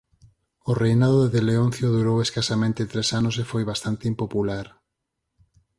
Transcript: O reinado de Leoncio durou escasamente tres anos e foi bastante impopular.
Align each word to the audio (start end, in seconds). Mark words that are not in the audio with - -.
O 0.69 0.71
reinado 0.83 1.19
de 1.33 1.41
Leoncio 1.49 1.87
durou 1.97 2.17
escasamente 2.21 2.89
tres 2.91 3.07
anos 3.19 3.35
e 3.43 3.49
foi 3.51 3.63
bastante 3.71 4.03
impopular. 4.11 4.67